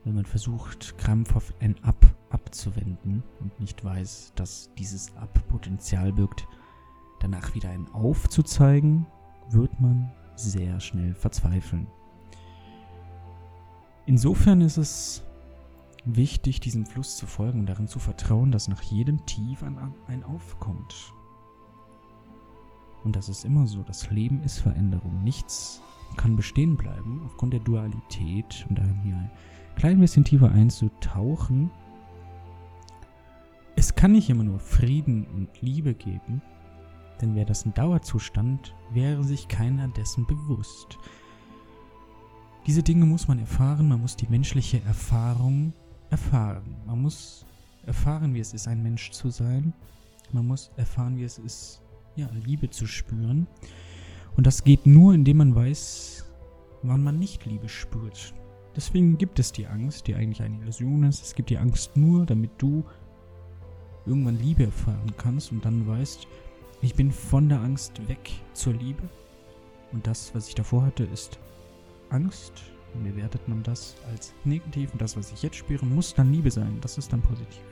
Wenn 0.04 0.14
man 0.14 0.24
versucht, 0.24 0.96
krampfhaft 0.98 1.54
ein 1.60 1.76
Ab 1.82 2.06
abzuwenden 2.30 3.22
und 3.40 3.58
nicht 3.60 3.84
weiß, 3.84 4.32
dass 4.34 4.70
dieses 4.78 5.14
Ab 5.16 5.42
Potenzial 5.48 6.12
birgt, 6.12 6.46
danach 7.20 7.54
wieder 7.54 7.70
ein 7.70 7.86
Auf 7.92 8.28
zu 8.28 8.42
zeigen, 8.42 9.06
wird 9.50 9.80
man 9.80 10.10
sehr 10.34 10.80
schnell 10.80 11.14
verzweifeln. 11.14 11.86
Insofern 14.06 14.60
ist 14.60 14.76
es 14.76 15.24
wichtig, 16.04 16.60
diesem 16.60 16.86
Fluss 16.86 17.16
zu 17.16 17.26
folgen 17.26 17.60
und 17.60 17.66
darin 17.66 17.88
zu 17.88 17.98
vertrauen, 17.98 18.52
dass 18.52 18.68
nach 18.68 18.82
jedem 18.82 19.26
Tief 19.26 19.62
ein, 19.62 20.24
Auf 20.24 20.58
kommt. 20.60 21.12
Und 23.06 23.14
das 23.14 23.28
ist 23.28 23.44
immer 23.44 23.68
so. 23.68 23.84
Das 23.84 24.10
Leben 24.10 24.42
ist 24.42 24.58
Veränderung. 24.58 25.22
Nichts 25.22 25.80
kann 26.16 26.34
bestehen 26.34 26.76
bleiben 26.76 27.22
aufgrund 27.24 27.52
der 27.52 27.60
Dualität. 27.60 28.66
Und 28.68 28.78
da 28.78 28.82
hier 29.04 29.14
ein 29.14 29.30
klein 29.76 30.00
bisschen 30.00 30.24
tiefer 30.24 30.50
einzutauchen. 30.50 31.70
Es 33.76 33.94
kann 33.94 34.10
nicht 34.10 34.28
immer 34.28 34.42
nur 34.42 34.58
Frieden 34.58 35.24
und 35.28 35.48
Liebe 35.62 35.94
geben, 35.94 36.42
denn 37.20 37.36
wäre 37.36 37.46
das 37.46 37.64
ein 37.64 37.74
Dauerzustand, 37.74 38.74
wäre 38.90 39.22
sich 39.22 39.46
keiner 39.46 39.86
dessen 39.86 40.26
bewusst. 40.26 40.98
Diese 42.66 42.82
Dinge 42.82 43.06
muss 43.06 43.28
man 43.28 43.38
erfahren, 43.38 43.86
man 43.86 44.00
muss 44.00 44.16
die 44.16 44.26
menschliche 44.28 44.82
Erfahrung 44.82 45.74
erfahren. 46.10 46.74
Man 46.86 47.02
muss 47.02 47.46
erfahren, 47.86 48.34
wie 48.34 48.40
es 48.40 48.52
ist, 48.52 48.66
ein 48.66 48.82
Mensch 48.82 49.12
zu 49.12 49.30
sein. 49.30 49.72
Man 50.32 50.48
muss 50.48 50.72
erfahren, 50.76 51.16
wie 51.18 51.24
es 51.24 51.38
ist, 51.38 51.82
ja, 52.16 52.28
Liebe 52.44 52.70
zu 52.70 52.86
spüren. 52.86 53.46
Und 54.36 54.46
das 54.46 54.64
geht 54.64 54.86
nur, 54.86 55.14
indem 55.14 55.38
man 55.38 55.54
weiß, 55.54 56.26
wann 56.82 57.02
man 57.02 57.18
nicht 57.18 57.46
Liebe 57.46 57.68
spürt. 57.68 58.34
Deswegen 58.74 59.16
gibt 59.16 59.38
es 59.38 59.52
die 59.52 59.66
Angst, 59.66 60.06
die 60.06 60.14
eigentlich 60.14 60.42
eine 60.42 60.58
Illusion 60.60 61.04
ist. 61.04 61.22
Es 61.22 61.34
gibt 61.34 61.50
die 61.50 61.58
Angst 61.58 61.96
nur, 61.96 62.26
damit 62.26 62.50
du 62.58 62.84
irgendwann 64.04 64.38
Liebe 64.38 64.64
erfahren 64.64 65.12
kannst 65.16 65.50
und 65.50 65.64
dann 65.64 65.86
weißt, 65.86 66.26
ich 66.82 66.94
bin 66.94 67.10
von 67.10 67.48
der 67.48 67.60
Angst 67.60 68.06
weg 68.08 68.32
zur 68.52 68.74
Liebe. 68.74 69.02
Und 69.92 70.06
das, 70.06 70.34
was 70.34 70.48
ich 70.48 70.54
davor 70.54 70.84
hatte, 70.84 71.04
ist 71.04 71.38
Angst. 72.10 72.52
Und 72.94 73.04
bewertet 73.04 73.46
man 73.48 73.62
das 73.62 73.96
als 74.10 74.34
negativ 74.44 74.92
und 74.92 75.00
das, 75.00 75.16
was 75.16 75.32
ich 75.32 75.42
jetzt 75.42 75.56
spüre, 75.56 75.84
muss 75.86 76.14
dann 76.14 76.32
Liebe 76.32 76.50
sein. 76.50 76.78
Das 76.80 76.98
ist 76.98 77.12
dann 77.12 77.22
positiv. 77.22 77.62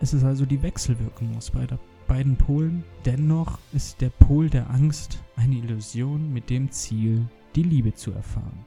Es 0.00 0.12
ist 0.12 0.24
also 0.24 0.44
die 0.44 0.62
Wechselwirkung 0.62 1.36
aus 1.36 1.50
beider, 1.50 1.78
beiden 2.06 2.36
Polen. 2.36 2.84
Dennoch 3.04 3.58
ist 3.72 4.00
der 4.00 4.10
Pol 4.10 4.48
der 4.48 4.70
Angst 4.70 5.22
eine 5.36 5.56
Illusion 5.56 6.32
mit 6.32 6.50
dem 6.50 6.70
Ziel, 6.70 7.28
die 7.54 7.62
Liebe 7.62 7.94
zu 7.94 8.12
erfahren. 8.12 8.64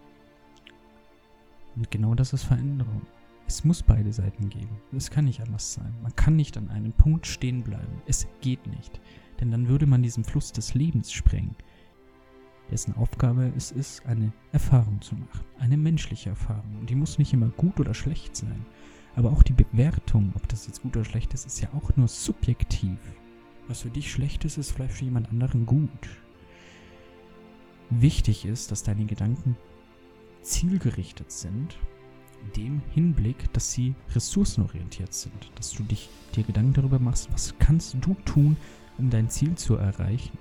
Und 1.76 1.90
genau 1.92 2.16
das 2.16 2.34
ist 2.34 2.44
Veränderung. 2.44 3.02
Es 3.48 3.64
muss 3.64 3.82
beide 3.82 4.14
Seiten 4.14 4.50
geben. 4.50 4.78
Es 4.96 5.10
kann 5.10 5.26
nicht 5.26 5.42
anders 5.42 5.74
sein. 5.74 5.94
Man 6.04 6.16
kann 6.16 6.36
nicht 6.36 6.58
an 6.58 6.70
einem 6.70 6.92
Punkt 6.92 7.26
stehen 7.26 7.64
bleiben. 7.64 8.02
Es 8.06 8.28
geht 8.42 8.68
nicht. 8.68 9.02
Denn 9.40 9.50
dann 9.50 9.68
würde 9.68 9.88
man 9.88 10.04
diesen 10.04 10.24
Fluss 10.24 10.52
des 10.52 10.74
Lebens 10.74 11.12
sprengen, 11.12 11.56
dessen 12.70 12.96
Aufgabe 12.96 13.52
es 13.56 13.72
ist, 13.72 14.06
eine 14.06 14.32
Erfahrung 14.52 15.02
zu 15.02 15.16
machen. 15.16 15.46
Eine 15.58 15.78
menschliche 15.78 16.30
Erfahrung. 16.30 16.78
Und 16.80 16.90
die 16.90 16.96
muss 16.96 17.18
nicht 17.18 17.34
immer 17.34 17.48
gut 17.50 17.80
oder 17.80 17.94
schlecht 17.94 18.36
sein. 18.36 18.66
Aber 19.16 19.32
auch 19.32 19.42
die 19.42 19.54
Bewertung, 19.54 20.32
ob 20.36 20.48
das 20.48 20.68
jetzt 20.68 20.84
gut 20.84 20.96
oder 20.96 21.06
schlecht 21.06 21.34
ist, 21.34 21.46
ist 21.46 21.62
ja 21.62 21.70
auch 21.74 21.96
nur 21.96 22.08
subjektiv. 22.08 23.00
Was 23.70 23.82
für 23.82 23.92
dich 23.92 24.12
schlecht 24.12 24.46
ist, 24.46 24.58
ist 24.58 24.72
vielleicht 24.72 24.96
für 24.96 25.06
jemand 25.06 25.30
anderen 25.30 25.68
gut. 25.68 25.90
Wichtig 27.92 28.44
ist, 28.46 28.72
dass 28.72 28.82
deine 28.82 29.06
Gedanken 29.06 29.56
zielgerichtet 30.42 31.32
sind 31.32 31.78
in 32.42 32.64
dem 32.64 32.82
Hinblick, 32.96 33.54
dass 33.54 33.72
sie 33.72 33.94
ressourcenorientiert 34.16 35.14
sind, 35.14 35.52
dass 35.56 35.72
du 35.72 35.84
dich 35.84 36.10
dir 36.36 36.44
Gedanken 36.44 36.74
darüber 36.74 36.98
machst, 36.98 37.32
was 37.32 37.54
kannst 37.60 37.96
du 38.02 38.16
tun, 38.26 38.58
um 38.98 39.12
dein 39.12 39.30
Ziel 39.30 39.54
zu 39.54 39.76
erreichen. 39.76 40.38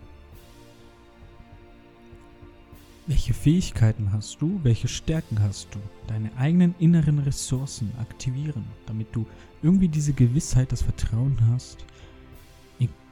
Welche 3.06 3.34
Fähigkeiten 3.34 4.10
hast 4.12 4.40
du? 4.40 4.60
Welche 4.62 4.88
Stärken 4.88 5.40
hast 5.40 5.74
du? 5.74 5.78
Deine 6.06 6.34
eigenen 6.38 6.74
inneren 6.78 7.18
Ressourcen 7.18 7.92
aktivieren, 8.00 8.64
damit 8.86 9.14
du 9.14 9.26
irgendwie 9.62 9.88
diese 9.88 10.14
Gewissheit, 10.14 10.72
das 10.72 10.82
Vertrauen 10.82 11.38
hast. 11.50 11.84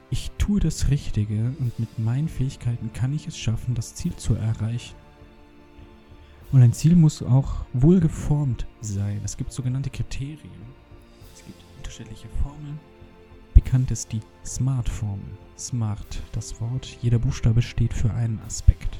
Ich, 0.09 0.31
tue 0.37 0.61
das 0.61 0.89
Richtige 0.89 1.53
und 1.59 1.77
mit 1.77 1.99
meinen 1.99 2.29
Fähigkeiten 2.29 2.93
kann 2.93 3.13
ich 3.13 3.27
es 3.27 3.37
schaffen, 3.37 3.75
das 3.75 3.95
Ziel 3.95 4.15
zu 4.15 4.33
erreichen. 4.35 4.95
Und 6.53 6.61
ein 6.61 6.71
Ziel 6.71 6.95
muss 6.95 7.21
auch 7.21 7.65
wohlgeformt 7.73 8.65
sein. 8.79 9.19
Es 9.25 9.35
gibt 9.35 9.51
sogenannte 9.51 9.89
Kriterien. 9.89 10.37
Es 11.35 11.43
gibt 11.43 11.61
unterschiedliche 11.75 12.29
Formeln. 12.41 12.79
Bekannt 13.53 13.91
ist 13.91 14.13
die 14.13 14.21
SMART-Formel. 14.45 15.37
SMART, 15.57 16.21
das 16.31 16.61
Wort, 16.61 16.97
jeder 17.01 17.19
Buchstabe 17.19 17.61
steht 17.61 17.93
für 17.93 18.13
einen 18.13 18.39
Aspekt. 18.47 18.99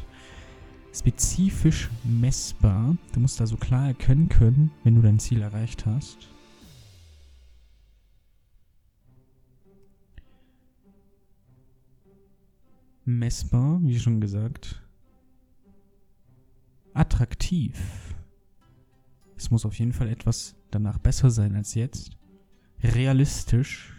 Spezifisch 0.93 1.89
messbar. 2.04 2.98
Du 3.13 3.22
musst 3.22 3.39
also 3.39 3.56
klar 3.56 3.88
erkennen 3.88 4.28
können, 4.28 4.72
wenn 4.84 4.96
du 4.96 5.02
dein 5.02 5.20
Ziel 5.20 5.41
erreicht 5.41 5.86
hast. 5.86 6.28
Messbar, 13.10 13.80
wie 13.84 13.98
schon 13.98 14.20
gesagt, 14.20 14.84
attraktiv. 16.93 18.13
Es 19.38 19.50
muss 19.50 19.65
auf 19.65 19.80
jeden 19.80 19.93
Fall 19.93 20.10
etwas 20.10 20.58
danach 20.72 20.98
besser 20.98 21.30
sein 21.30 21.56
als 21.56 21.74
jetzt. 21.74 22.17
Realistisch, 22.84 23.93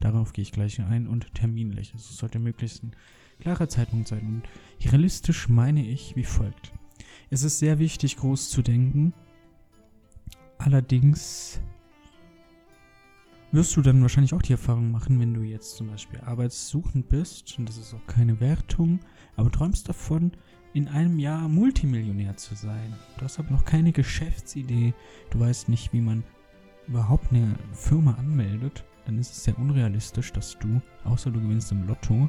darauf 0.00 0.32
gehe 0.32 0.42
ich 0.42 0.50
gleich 0.50 0.80
ein, 0.80 1.06
und 1.06 1.32
terminlich. 1.34 1.94
Es 1.94 2.16
sollte 2.16 2.40
möglichst 2.40 2.82
ein 2.82 2.96
klarer 3.38 3.68
Zeitpunkt 3.68 4.08
sein. 4.08 4.26
Und 4.26 4.90
realistisch 4.90 5.48
meine 5.48 5.86
ich 5.86 6.16
wie 6.16 6.24
folgt. 6.24 6.72
Es 7.30 7.44
ist 7.44 7.60
sehr 7.60 7.78
wichtig, 7.78 8.16
groß 8.16 8.50
zu 8.50 8.62
denken. 8.62 9.14
Allerdings 10.58 11.60
wirst 13.52 13.76
du 13.76 13.82
dann 13.82 14.02
wahrscheinlich 14.02 14.34
auch 14.34 14.42
die 14.42 14.52
Erfahrung 14.52 14.90
machen, 14.90 15.20
wenn 15.20 15.34
du 15.34 15.42
jetzt 15.42 15.76
zum 15.76 15.88
Beispiel 15.88 16.20
arbeitssuchend 16.20 17.08
bist, 17.08 17.58
und 17.58 17.68
das 17.68 17.78
ist 17.78 17.94
auch 17.94 18.06
keine 18.06 18.40
Wertung, 18.40 19.00
aber 19.36 19.50
träumst 19.50 19.88
davon, 19.88 20.32
in 20.74 20.88
einem 20.88 21.18
Jahr 21.18 21.48
Multimillionär 21.48 22.36
zu 22.36 22.54
sein. 22.54 22.94
Du 23.16 23.24
hast 23.24 23.38
aber 23.38 23.50
noch 23.50 23.64
keine 23.64 23.92
Geschäftsidee, 23.92 24.92
du 25.30 25.40
weißt 25.40 25.68
nicht, 25.68 25.92
wie 25.92 26.00
man 26.00 26.24
überhaupt 26.86 27.32
eine 27.32 27.54
Firma 27.72 28.14
anmeldet, 28.14 28.84
dann 29.06 29.18
ist 29.18 29.32
es 29.32 29.44
sehr 29.44 29.58
unrealistisch, 29.58 30.32
dass 30.32 30.58
du, 30.58 30.80
außer 31.04 31.30
du 31.30 31.40
gewinnst 31.40 31.72
im 31.72 31.86
Lotto, 31.86 32.28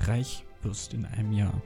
reich 0.00 0.44
wirst 0.62 0.94
in 0.94 1.04
einem 1.04 1.32
Jahr. 1.32 1.60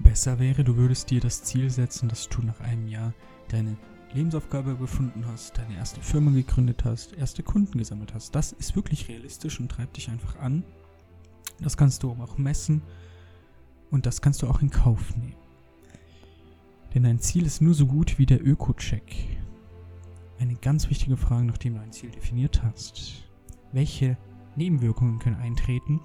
Besser 0.00 0.38
wäre, 0.38 0.62
du 0.62 0.76
würdest 0.76 1.10
dir 1.10 1.20
das 1.20 1.42
Ziel 1.42 1.70
setzen, 1.70 2.08
dass 2.08 2.28
du 2.28 2.42
nach 2.42 2.60
einem 2.60 2.86
Jahr 2.86 3.12
deine 3.48 3.76
Lebensaufgabe 4.14 4.76
gefunden 4.76 5.26
hast, 5.26 5.58
deine 5.58 5.76
erste 5.76 6.00
Firma 6.00 6.30
gegründet 6.30 6.84
hast, 6.84 7.12
erste 7.12 7.42
Kunden 7.42 7.78
gesammelt 7.78 8.14
hast. 8.14 8.34
Das 8.34 8.52
ist 8.52 8.74
wirklich 8.74 9.08
realistisch 9.08 9.60
und 9.60 9.70
treibt 9.70 9.96
dich 9.96 10.08
einfach 10.08 10.38
an. 10.38 10.64
Das 11.60 11.76
kannst 11.76 12.02
du 12.02 12.12
auch 12.12 12.38
messen 12.38 12.82
und 13.90 14.06
das 14.06 14.22
kannst 14.22 14.42
du 14.42 14.48
auch 14.48 14.62
in 14.62 14.70
Kauf 14.70 15.16
nehmen. 15.16 15.36
Denn 16.94 17.02
dein 17.02 17.18
Ziel 17.18 17.44
ist 17.44 17.60
nur 17.60 17.74
so 17.74 17.86
gut 17.86 18.18
wie 18.18 18.26
der 18.26 18.44
Öko-Check. 18.44 19.38
Eine 20.38 20.54
ganz 20.54 20.88
wichtige 20.88 21.16
Frage, 21.16 21.44
nachdem 21.44 21.74
du 21.74 21.80
ein 21.80 21.92
Ziel 21.92 22.10
definiert 22.10 22.62
hast. 22.62 23.28
Welche 23.72 24.16
Nebenwirkungen 24.56 25.18
können 25.18 25.36
eintreten 25.36 26.00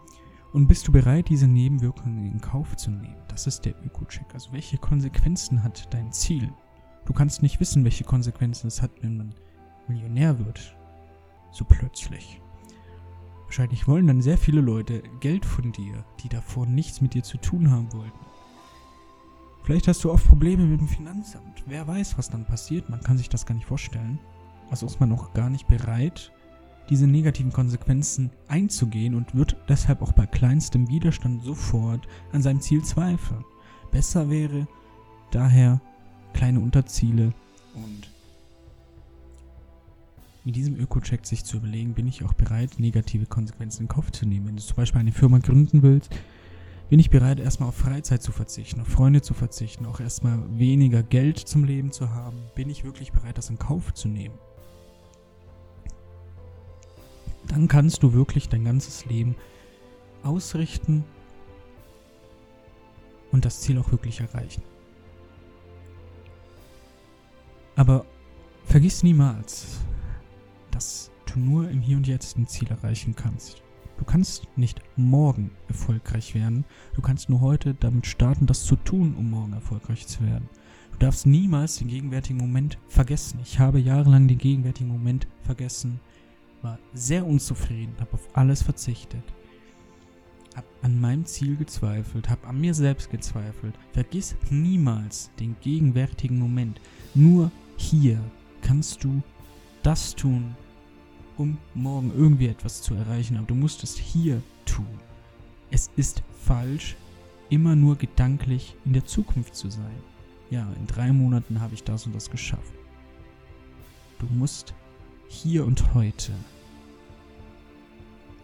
und 0.52 0.68
bist 0.68 0.88
du 0.88 0.92
bereit, 0.92 1.30
diese 1.30 1.48
Nebenwirkungen 1.48 2.26
in 2.26 2.42
Kauf 2.42 2.76
zu 2.76 2.92
nehmen? 2.92 3.16
Das 3.30 3.48
ist 3.48 3.62
der 3.62 3.76
Öko-Check. 3.86 4.26
Also 4.34 4.52
welche 4.52 4.78
Konsequenzen 4.78 5.64
hat 5.64 5.94
dein 5.94 6.12
Ziel? 6.12 6.52
Du 7.06 7.14
kannst 7.14 7.42
nicht 7.42 7.60
wissen, 7.60 7.84
welche 7.84 8.04
Konsequenzen 8.04 8.68
es 8.68 8.82
hat, 8.82 8.92
wenn 9.02 9.18
man 9.18 9.36
Millionär 9.88 10.40
wird. 10.40 10.76
So 11.52 11.66
plötzlich. 11.66 12.42
Wahrscheinlich 13.46 13.88
wollen 13.88 14.08
dann 14.08 14.22
sehr 14.22 14.38
viele 14.38 14.62
Leute 14.62 15.04
Geld 15.20 15.46
von 15.46 15.72
dir, 15.72 16.04
die 16.24 16.30
davor 16.30 16.66
nichts 16.66 17.02
mit 17.02 17.14
dir 17.14 17.24
zu 17.24 17.38
tun 17.38 17.70
haben 17.70 17.92
wollten. 17.94 18.20
Vielleicht 19.64 19.88
hast 19.88 20.04
du 20.04 20.12
oft 20.12 20.28
Probleme 20.28 20.66
mit 20.66 20.80
dem 20.80 20.88
Finanzamt. 20.88 21.64
Wer 21.68 21.88
weiß, 21.88 22.18
was 22.18 22.30
dann 22.30 22.46
passiert. 22.46 22.90
Man 22.90 23.02
kann 23.02 23.18
sich 23.18 23.30
das 23.30 23.46
gar 23.46 23.56
nicht 23.56 23.68
vorstellen. 23.68 24.20
Also 24.70 24.86
ist 24.86 25.00
man 25.00 25.10
noch 25.10 25.34
gar 25.34 25.50
nicht 25.50 25.68
bereit, 25.68 26.32
diese 26.90 27.08
negativen 27.08 27.54
Konsequenzen 27.54 28.32
einzugehen 28.48 29.16
und 29.16 29.36
wird 29.36 29.56
deshalb 29.70 30.02
auch 30.02 30.12
bei 30.12 30.26
kleinstem 30.26 30.90
Widerstand 30.90 31.44
sofort 31.44 32.08
an 32.32 32.42
seinem 32.42 32.60
Ziel 32.60 32.84
zweifeln. 32.84 33.46
Besser 33.92 34.30
wäre 34.30 34.68
daher 35.32 35.80
kleine 36.34 36.60
Unterziele 36.60 37.34
und 37.76 38.10
mit 40.46 40.56
diesem 40.56 40.76
Öko-Check 40.76 41.26
sich 41.26 41.46
zu 41.46 41.58
überlegen, 41.58 41.94
bin 41.94 42.08
ich 42.08 42.24
auch 42.26 42.34
bereit, 42.34 42.78
negative 42.78 43.26
Konsequenzen 43.26 43.84
in 43.84 43.88
Kauf 43.88 44.12
zu 44.12 44.26
nehmen. 44.26 44.48
Wenn 44.48 44.56
du 44.58 44.62
zum 44.62 44.76
Beispiel 44.76 45.00
eine 45.00 45.14
Firma 45.14 45.38
gründen 45.38 45.84
willst, 45.84 46.14
bin 46.90 47.00
ich 47.00 47.10
bereit, 47.10 47.40
erstmal 47.40 47.70
auf 47.70 47.76
Freizeit 47.76 48.22
zu 48.22 48.32
verzichten, 48.32 48.82
auf 48.82 48.88
Freunde 48.88 49.22
zu 49.22 49.34
verzichten, 49.34 49.86
auch 49.86 50.00
erstmal 50.00 50.40
weniger 50.60 51.02
Geld 51.02 51.40
zum 51.40 51.64
Leben 51.64 51.92
zu 51.92 52.10
haben. 52.10 52.38
Bin 52.56 52.70
ich 52.70 52.84
wirklich 52.84 53.14
bereit, 53.14 53.38
das 53.38 53.50
in 53.50 53.58
Kauf 53.58 53.94
zu 53.94 54.10
nehmen? 54.10 54.36
Dann 57.48 57.68
kannst 57.68 58.04
du 58.04 58.14
wirklich 58.14 58.50
dein 58.50 58.66
ganzes 58.66 59.06
Leben 59.06 59.36
ausrichten 60.24 61.04
und 63.32 63.46
das 63.46 63.62
Ziel 63.62 63.78
auch 63.78 63.92
wirklich 63.92 64.20
erreichen. 64.20 64.62
Aber 67.76 68.06
vergiss 68.66 69.04
niemals, 69.04 69.80
dass 70.72 71.12
du 71.26 71.40
nur 71.40 71.70
im 71.70 71.82
Hier 71.82 71.98
und 71.98 72.08
Jetzt 72.08 72.38
ein 72.38 72.48
Ziel 72.48 72.70
erreichen 72.70 73.16
kannst. 73.16 73.64
Du 73.98 74.06
kannst 74.06 74.48
nicht 74.58 74.82
morgen 74.96 75.52
erfolgreich 75.68 76.36
werden, 76.36 76.66
du 76.96 77.02
kannst 77.02 77.30
nur 77.30 77.42
heute 77.42 77.74
damit 77.74 78.06
starten, 78.06 78.48
das 78.48 78.66
zu 78.66 78.76
tun, 78.76 79.16
um 79.18 79.30
morgen 79.30 79.54
erfolgreich 79.54 80.08
zu 80.08 80.24
werden. 80.24 80.50
Du 80.92 80.98
darfst 81.00 81.26
niemals 81.26 81.78
den 81.78 81.88
gegenwärtigen 81.88 82.38
Moment 82.38 82.78
vergessen. 82.88 83.40
Ich 83.44 83.60
habe 83.60 83.80
jahrelang 83.80 84.28
den 84.28 84.38
gegenwärtigen 84.38 84.90
Moment 84.90 85.28
vergessen, 85.42 86.00
war 86.62 86.80
sehr 86.94 87.26
unzufrieden, 87.26 87.96
habe 88.00 88.14
auf 88.14 88.28
alles 88.34 88.62
verzichtet, 88.62 89.24
habe 90.56 90.68
an 90.82 91.00
meinem 91.00 91.26
Ziel 91.26 91.56
gezweifelt, 91.56 92.30
habe 92.30 92.48
an 92.48 92.60
mir 92.60 92.74
selbst 92.74 93.10
gezweifelt. 93.10 93.76
Vergiss 93.92 94.36
niemals 94.50 95.32
den 95.40 95.56
gegenwärtigen 95.62 96.40
Moment. 96.40 96.80
Nur 97.16 97.52
hier 97.78 98.20
kannst 98.62 99.04
du 99.04 99.22
das 99.82 100.16
tun, 100.16 100.56
um 101.38 101.58
morgen 101.74 102.12
irgendwie 102.16 102.48
etwas 102.48 102.82
zu 102.82 102.94
erreichen, 102.94 103.38
aber 103.38 103.48
du 103.48 103.56
musst 103.56 103.84
es 103.84 103.98
hier 103.98 104.42
tun. 104.66 104.88
Es 105.72 105.90
ist 105.96 106.24
falsch, 106.44 106.96
immer 107.50 107.76
nur 107.76 107.96
gedanklich 107.98 108.76
in 108.86 108.94
der 108.94 109.06
Zukunft 109.06 109.56
zu 109.56 109.70
sein. 109.70 110.04
Ja, 110.50 110.72
in 110.74 110.88
drei 110.88 111.12
Monaten 111.12 111.62
habe 111.62 111.74
ich 111.74 111.84
das 111.84 112.06
und 112.06 112.16
das 112.16 112.30
geschafft. 112.30 112.74
Du 114.20 114.28
musst 114.28 114.74
hier 115.28 115.66
und 115.66 115.94
heute 115.94 116.32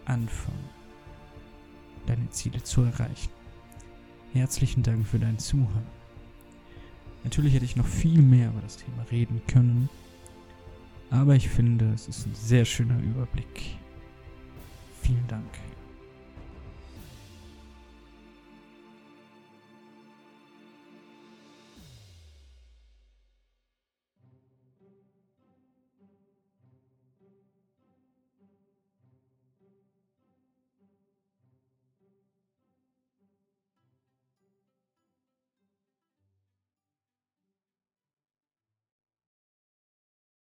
anfangen, 0.04 0.68
deine 2.06 2.28
Ziele 2.30 2.62
zu 2.62 2.82
erreichen. 2.82 3.30
Herzlichen 4.32 4.82
Dank 4.82 5.06
für 5.06 5.18
dein 5.18 5.38
Zuhören. 5.38 5.99
Natürlich 7.24 7.54
hätte 7.54 7.64
ich 7.64 7.76
noch 7.76 7.86
viel 7.86 8.22
mehr 8.22 8.48
über 8.48 8.60
das 8.62 8.78
Thema 8.78 9.04
reden 9.10 9.42
können, 9.46 9.88
aber 11.10 11.34
ich 11.34 11.48
finde, 11.48 11.92
es 11.92 12.08
ist 12.08 12.26
ein 12.26 12.34
sehr 12.34 12.64
schöner 12.64 12.98
Überblick. 13.00 13.76
Vielen 15.02 15.26
Dank. 15.28 15.44